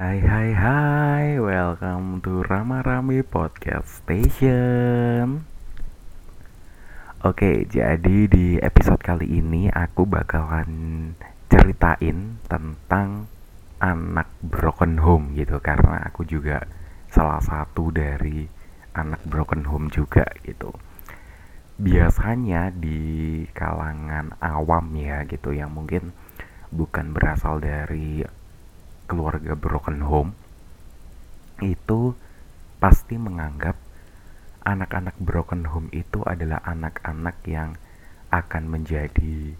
[0.00, 5.44] Hai hai hai, welcome to Rama Rami Podcast Station.
[7.20, 11.12] Oke, jadi di episode kali ini aku bakalan
[11.52, 13.28] ceritain tentang
[13.76, 16.64] anak broken home gitu karena aku juga
[17.12, 18.48] salah satu dari
[18.96, 20.72] anak broken home juga gitu.
[21.76, 26.16] Biasanya di kalangan awam ya gitu yang mungkin
[26.72, 28.39] bukan berasal dari
[29.10, 30.38] keluarga broken home
[31.58, 32.14] itu
[32.78, 33.74] pasti menganggap
[34.62, 37.74] anak-anak broken home itu adalah anak-anak yang
[38.30, 39.58] akan menjadi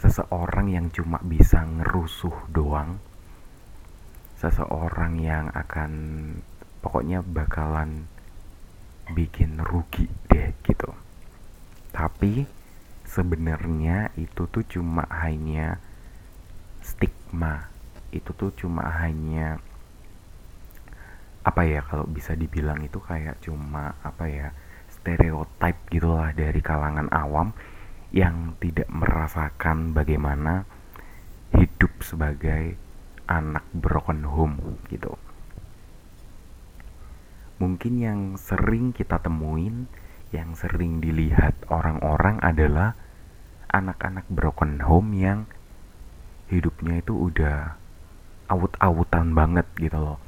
[0.00, 2.96] seseorang yang cuma bisa ngerusuh doang
[4.40, 5.92] seseorang yang akan
[6.80, 8.08] pokoknya bakalan
[9.12, 10.88] bikin rugi deh gitu.
[11.92, 12.48] Tapi
[13.04, 15.76] sebenarnya itu tuh cuma hanya
[16.80, 17.68] stigma
[18.10, 19.62] itu tuh cuma hanya
[21.40, 24.48] apa ya kalau bisa dibilang itu kayak cuma apa ya
[24.92, 27.56] stereotip gitulah dari kalangan awam
[28.10, 30.66] yang tidak merasakan bagaimana
[31.56, 32.76] hidup sebagai
[33.30, 34.58] anak broken home
[34.90, 35.14] gitu.
[37.62, 39.86] Mungkin yang sering kita temuin
[40.34, 42.94] yang sering dilihat orang-orang adalah
[43.70, 45.46] anak-anak broken home yang
[46.50, 47.79] hidupnya itu udah
[48.50, 50.18] awut-awutan banget gitu loh.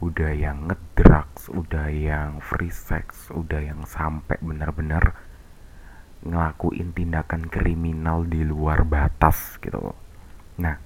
[0.00, 5.12] Udah yang ngedrugs udah yang free sex udah yang sampai bener-bener
[6.24, 9.98] ngelakuin tindakan kriminal di luar batas gitu loh.
[10.56, 10.76] Nah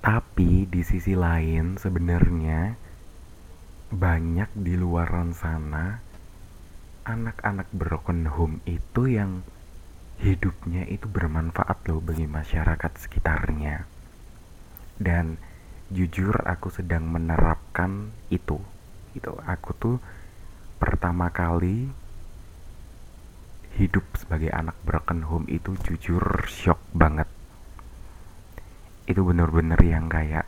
[0.00, 2.72] tapi di sisi lain sebenarnya
[3.92, 6.00] banyak di luaran sana
[7.04, 9.44] anak-anak broken home itu yang
[10.20, 13.88] hidupnya itu bermanfaat loh bagi masyarakat sekitarnya.
[15.00, 15.40] Dan
[15.88, 18.60] jujur aku sedang menerapkan itu.
[19.16, 19.32] Gitu.
[19.48, 19.96] Aku tuh
[20.76, 21.88] pertama kali
[23.80, 27.26] hidup sebagai anak broken home itu jujur shock banget.
[29.08, 30.44] Itu bener-bener yang kayak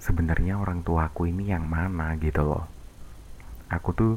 [0.00, 2.64] sebenarnya orang tuaku ini yang mana gitu loh.
[3.68, 4.12] Aku tuh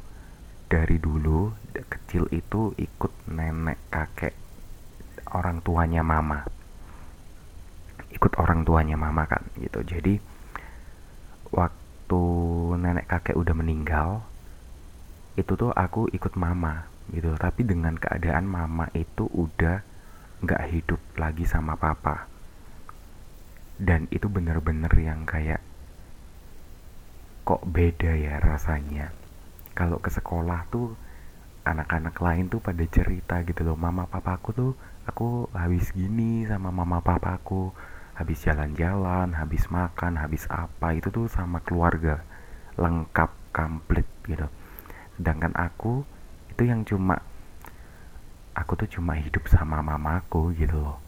[0.68, 4.36] dari dulu kecil itu ikut nenek kakek
[5.34, 6.46] orang tuanya mama.
[8.14, 9.82] Ikut orang tuanya mama kan gitu.
[9.82, 10.22] Jadi
[11.50, 12.24] waktu
[12.78, 14.22] nenek kakek udah meninggal
[15.34, 17.34] itu tuh aku ikut mama gitu.
[17.34, 19.82] Tapi dengan keadaan mama itu udah
[20.46, 22.30] nggak hidup lagi sama papa.
[23.82, 25.66] Dan itu bener-bener yang kayak
[27.44, 29.23] kok beda ya rasanya
[29.74, 30.94] kalau ke sekolah tuh
[31.66, 34.72] anak-anak lain tuh pada cerita gitu loh mama papaku tuh
[35.10, 37.74] aku habis gini sama mama papaku.
[38.14, 42.22] Habis jalan-jalan habis makan habis apa itu tuh sama keluarga
[42.78, 44.46] lengkap komplit gitu.
[45.18, 46.06] Sedangkan aku
[46.54, 47.18] itu yang cuma
[48.54, 51.02] aku tuh cuma hidup sama mamaku gitu loh.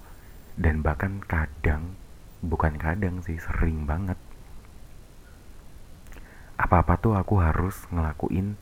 [0.58, 1.94] Dan bahkan kadang
[2.42, 4.18] bukan kadang sih sering banget
[6.56, 8.56] apa-apa tuh aku harus ngelakuin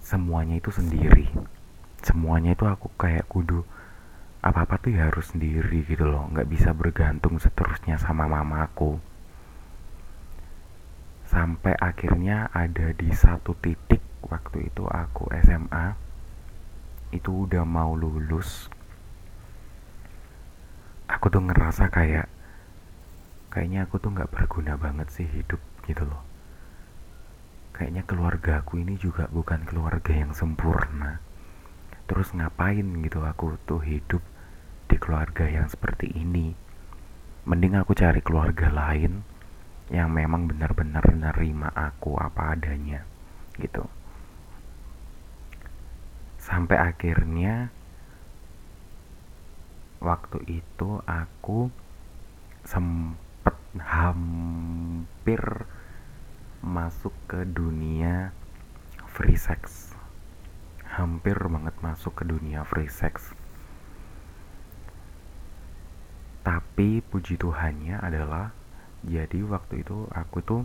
[0.00, 1.26] semuanya itu sendiri.
[2.04, 3.66] Semuanya itu aku kayak kudu
[4.44, 6.28] apa-apa tuh ya harus sendiri gitu loh.
[6.30, 9.00] Nggak bisa bergantung seterusnya sama mamaku
[11.26, 15.98] sampai akhirnya ada di satu titik waktu itu aku SMA
[17.10, 18.70] itu udah mau lulus.
[21.06, 22.26] Aku tuh ngerasa kayak
[23.56, 25.56] kayaknya aku tuh nggak berguna banget sih hidup
[25.88, 26.20] gitu loh.
[27.72, 31.24] Kayaknya keluarga aku ini juga bukan keluarga yang sempurna.
[32.04, 34.20] Terus ngapain gitu aku tuh hidup
[34.92, 36.52] di keluarga yang seperti ini?
[37.48, 39.24] Mending aku cari keluarga lain
[39.88, 43.08] yang memang benar-benar nerima aku apa adanya
[43.56, 43.88] gitu.
[46.36, 47.72] Sampai akhirnya
[50.04, 51.72] waktu itu aku
[52.68, 53.16] sem
[53.82, 55.40] hampir
[56.64, 58.32] masuk ke dunia
[59.16, 59.92] free sex.
[60.86, 63.32] Hampir banget masuk ke dunia free sex.
[66.46, 68.54] Tapi puji Tuhannya adalah
[69.02, 70.62] jadi waktu itu aku tuh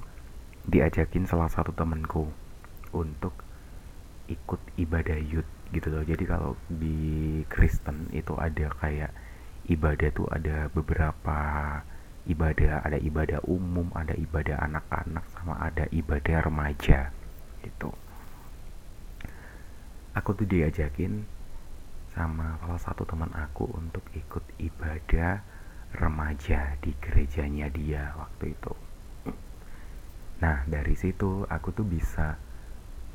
[0.70, 2.30] diajakin salah satu temenku
[2.94, 3.34] untuk
[4.30, 6.04] ikut ibadah yud gitu loh.
[6.06, 9.12] Jadi kalau di Kristen itu ada kayak
[9.68, 11.40] ibadah tuh ada beberapa
[12.30, 17.10] ibadah ada ibadah umum ada ibadah anak-anak sama ada ibadah remaja
[17.66, 17.90] gitu.
[20.12, 21.24] Aku tuh diajakin
[22.12, 25.40] sama salah satu teman aku untuk ikut ibadah
[25.96, 28.74] remaja di gerejanya dia waktu itu.
[30.44, 32.36] Nah dari situ aku tuh bisa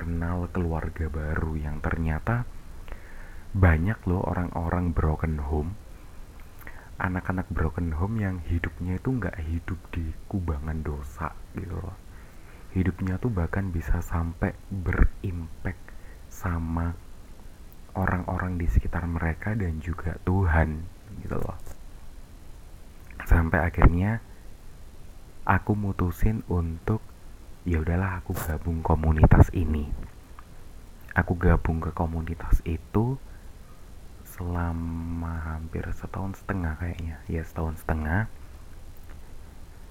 [0.01, 2.45] kenal keluarga baru yang ternyata
[3.57, 5.73] banyak loh orang-orang broken home
[6.97, 11.97] anak-anak broken home yang hidupnya itu nggak hidup di kubangan dosa gitu loh.
[12.73, 15.81] Hidupnya tuh bahkan bisa sampai berimpact
[16.29, 16.93] sama
[17.97, 20.85] orang-orang di sekitar mereka dan juga Tuhan
[21.25, 21.57] gitu loh.
[23.25, 24.21] Sampai akhirnya
[25.49, 27.01] aku mutusin untuk
[27.65, 29.89] ya udahlah aku gabung komunitas ini.
[31.17, 33.17] Aku gabung ke komunitas itu
[34.37, 37.17] selama hampir setahun setengah kayaknya.
[37.27, 38.29] Ya setahun setengah.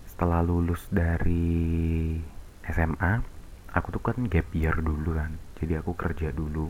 [0.06, 2.22] Setelah lulus dari
[2.70, 3.26] SMA
[3.74, 5.36] aku tuh kan gap year dulu kan.
[5.58, 6.70] Jadi aku kerja dulu.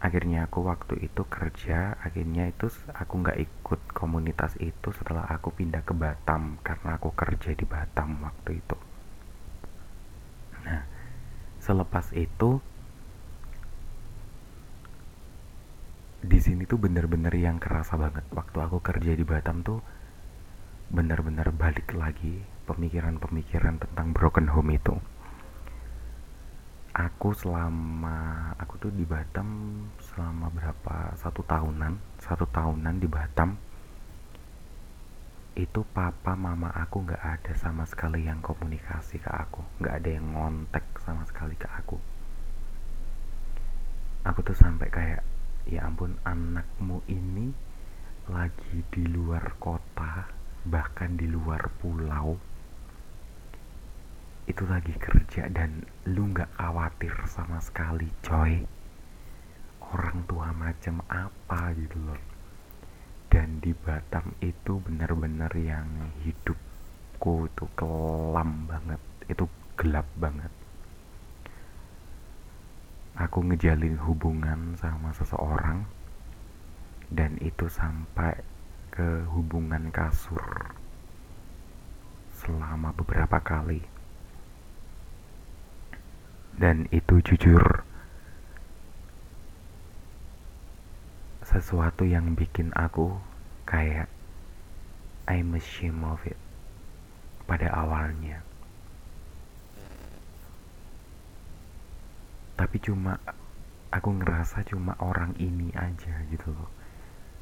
[0.00, 5.82] Akhirnya aku waktu itu kerja akhirnya itu aku nggak ikut komunitas itu setelah aku pindah
[5.82, 8.78] ke Batam karena aku kerja di Batam waktu itu.
[10.64, 10.82] Nah
[11.58, 12.62] selepas itu
[16.68, 18.28] tuh bener-bener yang kerasa banget.
[18.28, 19.80] Waktu aku kerja di Batam tuh
[20.92, 24.92] bener-bener balik lagi pemikiran-pemikiran tentang broken home itu.
[26.92, 29.48] Aku selama aku tuh di Batam
[30.12, 33.56] selama berapa satu tahunan satu tahunan di Batam
[35.58, 39.64] itu papa mama aku nggak ada sama sekali yang komunikasi ke aku.
[39.80, 41.96] Nggak ada yang ngontek sama sekali ke aku.
[44.28, 45.22] Aku tuh sampai kayak
[45.68, 47.52] ya ampun anakmu ini
[48.32, 50.24] lagi di luar kota
[50.64, 52.40] bahkan di luar pulau.
[54.48, 58.64] Itu lagi kerja dan lu nggak khawatir sama sekali coy.
[59.92, 62.20] Orang tua macam apa gitu loh.
[63.28, 69.44] Dan di Batam itu benar-benar yang hidupku itu kelam banget itu
[69.76, 70.48] gelap banget
[73.18, 75.82] aku ngejalin hubungan sama seseorang
[77.10, 78.38] dan itu sampai
[78.94, 80.70] ke hubungan kasur
[82.30, 83.82] selama beberapa kali.
[86.58, 87.82] Dan itu jujur
[91.42, 93.18] sesuatu yang bikin aku
[93.66, 94.10] kayak
[95.30, 96.38] I'm ashamed of it
[97.46, 98.47] pada awalnya
[102.58, 103.14] tapi cuma
[103.94, 106.66] aku ngerasa cuma orang ini aja gitu loh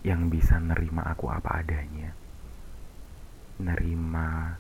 [0.05, 2.13] yang bisa nerima aku apa adanya.
[3.59, 4.53] Nerima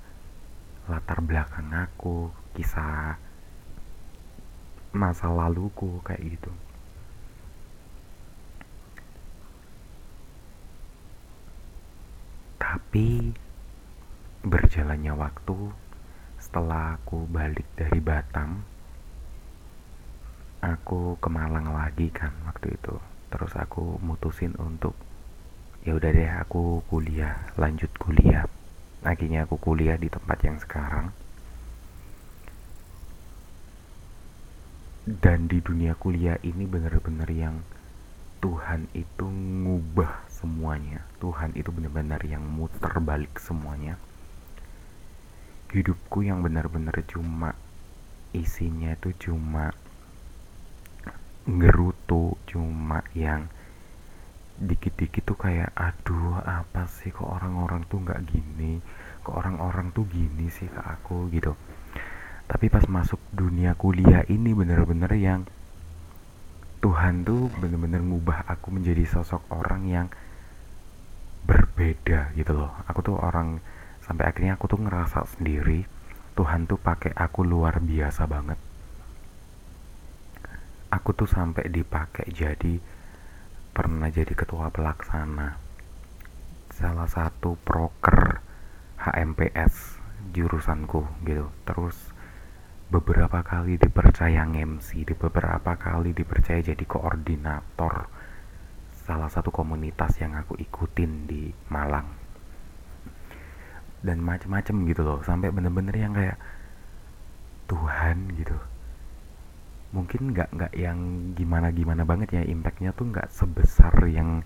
[0.89, 3.21] latar belakang aku kisah
[4.97, 6.53] masa laluku kayak gitu.
[12.57, 13.31] Tapi
[14.41, 15.59] berjalannya waktu
[16.41, 18.76] setelah aku balik dari Batam
[20.67, 22.99] aku ke Malang lagi kan waktu itu.
[23.31, 24.99] Terus aku mutusin untuk
[25.87, 28.51] ya udah deh aku kuliah lanjut kuliah.
[29.07, 31.15] Akhirnya aku kuliah di tempat yang sekarang.
[35.07, 37.63] Dan di dunia kuliah ini bener-bener yang
[38.43, 41.07] Tuhan itu ngubah semuanya.
[41.23, 43.95] Tuhan itu benar-benar yang muter balik semuanya.
[45.71, 47.55] Hidupku yang benar-benar cuma
[48.35, 49.71] isinya itu cuma
[51.47, 53.47] ngerutu cuma yang
[54.57, 58.83] dikit-dikit tuh kayak aduh apa sih kok orang-orang tuh nggak gini?
[59.23, 61.31] Kok orang-orang tuh gini sih ke aku?
[61.31, 61.55] Gitu.
[62.47, 65.41] Tapi pas masuk dunia kuliah ini bener-bener yang
[66.83, 70.07] Tuhan tuh bener-bener ngubah aku menjadi sosok orang yang
[71.47, 72.75] berbeda gitu loh.
[72.91, 73.59] Aku tuh orang
[74.03, 75.83] sampai akhirnya aku tuh ngerasa sendiri
[76.39, 78.66] Tuhan tuh pakai aku luar biasa banget
[80.97, 82.81] aku tuh sampai dipakai jadi
[83.77, 85.61] pernah jadi ketua pelaksana.
[86.73, 88.41] Salah satu proker
[88.97, 90.01] HMPS
[90.33, 91.53] jurusanku gitu.
[91.69, 91.97] Terus
[92.89, 98.09] beberapa kali dipercaya MC di beberapa kali dipercaya jadi koordinator
[99.07, 102.09] salah satu komunitas yang aku ikutin di Malang.
[104.01, 106.41] Dan macem-macem gitu loh sampai bener-bener yang kayak
[107.67, 108.57] Tuhan gitu
[109.97, 114.45] mungkin nggak nggak yang gimana gimana banget ya impactnya tuh nggak sebesar yang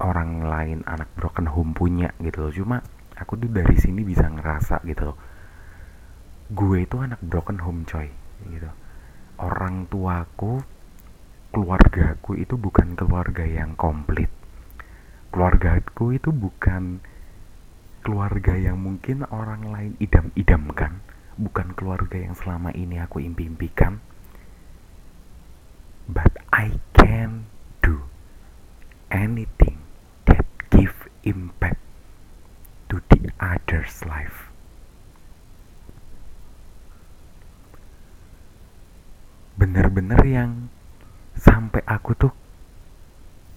[0.00, 2.52] orang lain anak broken home punya gitu loh.
[2.52, 2.76] Cuma
[3.16, 5.16] aku tuh dari sini bisa ngerasa gitu loh.
[6.52, 8.12] Gue itu anak broken home coy
[8.48, 8.68] gitu.
[9.40, 10.60] Orang tuaku
[11.56, 14.28] keluargaku itu bukan keluarga yang komplit.
[15.32, 17.00] Keluargaku itu bukan
[18.04, 21.00] keluarga yang mungkin orang lain idam-idamkan
[21.38, 24.02] bukan keluarga yang selama ini aku impi-impikan
[26.10, 27.46] but I can
[27.86, 28.10] do
[29.14, 29.78] anything
[30.26, 30.42] that
[30.74, 31.78] give impact
[32.90, 34.50] to the other's life.
[39.54, 40.72] Bener-bener yang
[41.38, 42.32] sampai aku tuh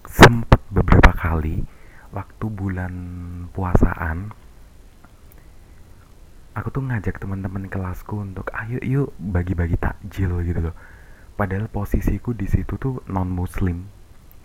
[0.06, 1.66] sempet beberapa kali
[2.14, 2.94] waktu bulan
[3.50, 4.30] puasaan
[6.54, 10.74] aku tuh ngajak teman-teman kelasku untuk ayo yuk bagi-bagi takjil gitu loh.
[11.34, 13.90] Padahal posisiku di situ tuh non muslim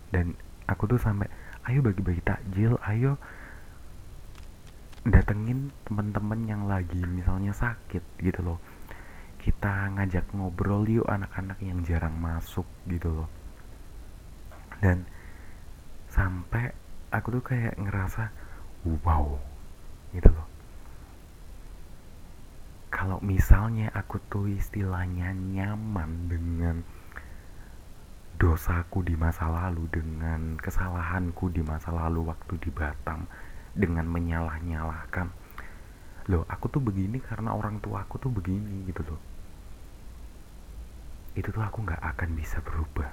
[0.10, 0.34] dan
[0.66, 1.30] aku tuh sampai
[1.70, 3.22] ayo bagi-bagi takjil ayo
[5.06, 8.58] datengin teman-teman yang lagi misalnya sakit gitu loh.
[9.38, 13.30] Kita ngajak ngobrol yuk anak-anak yang jarang masuk gitu loh.
[14.82, 15.06] Dan
[16.10, 16.74] sampai
[17.14, 18.34] aku tuh kayak ngerasa
[19.06, 19.38] wow
[20.10, 20.49] gitu loh
[22.90, 26.76] kalau misalnya aku tuh istilahnya nyaman dengan
[28.42, 33.30] dosaku di masa lalu dengan kesalahanku di masa lalu waktu di Batam
[33.78, 35.30] dengan menyalah-nyalahkan.
[36.34, 39.22] Loh aku tuh begini karena orang tua aku tuh begini gitu loh.
[41.38, 43.10] Itu tuh aku nggak akan bisa berubah.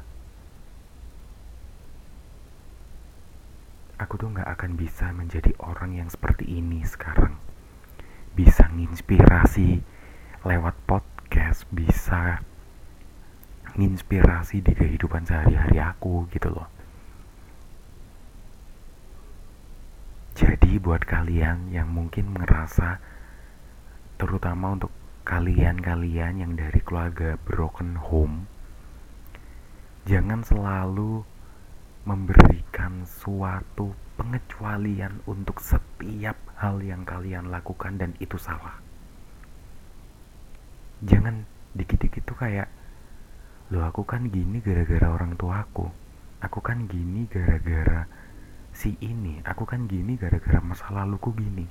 [4.00, 7.45] Aku tuh nggak akan bisa menjadi orang yang seperti ini sekarang
[8.36, 9.80] bisa nginspirasi
[10.44, 12.44] lewat podcast bisa
[13.80, 16.68] nginspirasi di kehidupan sehari-hari aku gitu loh.
[20.36, 23.00] Jadi buat kalian yang mungkin merasa
[24.20, 24.92] terutama untuk
[25.24, 28.44] kalian-kalian yang dari keluarga broken home
[30.06, 31.26] jangan selalu
[32.06, 38.80] memberikan suatu pengecualian untuk setiap hal yang kalian lakukan dan itu salah.
[41.04, 41.44] Jangan
[41.76, 42.72] dikit-dikit tuh kayak
[43.68, 45.86] lo aku kan gini gara-gara orang tua aku.
[46.40, 48.08] Aku kan gini gara-gara
[48.72, 49.44] si ini.
[49.44, 51.68] Aku kan gini gara-gara masa laluku gini.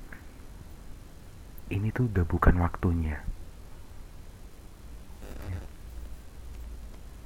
[1.66, 3.18] Ini tuh udah bukan waktunya.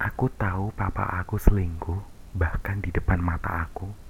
[0.00, 4.09] Aku tahu papa aku selingkuh, bahkan di depan mata aku.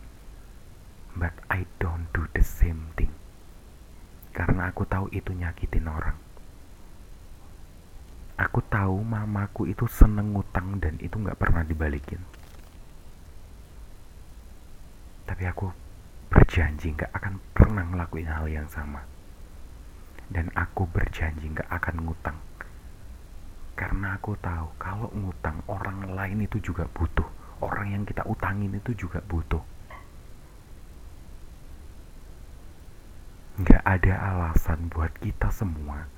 [1.16, 3.10] But I don't do the same thing.
[4.30, 6.16] Karena aku tahu itu nyakitin orang.
[8.40, 12.22] Aku tahu mamaku itu seneng ngutang dan itu nggak pernah dibalikin.
[15.28, 15.68] Tapi aku
[16.32, 19.04] berjanji nggak akan pernah ngelakuin hal yang sama.
[20.30, 22.38] Dan aku berjanji nggak akan ngutang
[23.80, 27.24] karena aku tahu kalau ngutang orang lain itu juga butuh
[27.64, 29.64] orang yang kita utangin itu juga butuh
[33.60, 36.08] nggak ada alasan buat kita semua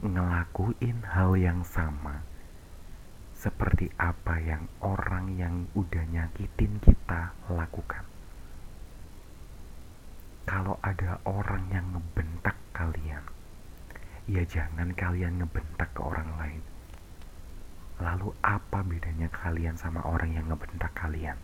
[0.00, 2.24] ngelakuin hal yang sama
[3.36, 8.02] seperti apa yang orang yang udah nyakitin kita lakukan
[10.48, 13.22] kalau ada orang yang ngebentak kalian
[14.28, 16.62] ya jangan kalian ngebentak ke orang lain.
[17.98, 21.40] Lalu apa bedanya kalian sama orang yang ngebentak kalian?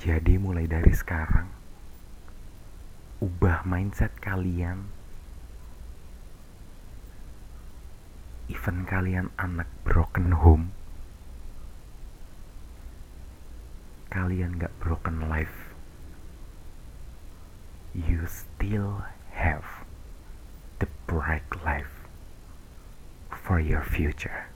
[0.00, 1.46] Jadi mulai dari sekarang,
[3.22, 4.92] ubah mindset kalian.
[8.46, 10.70] Even kalian anak broken home,
[14.08, 15.74] kalian gak broken life.
[17.96, 19.02] You still
[19.34, 19.86] have
[21.06, 22.04] bright life
[23.30, 24.50] for your future.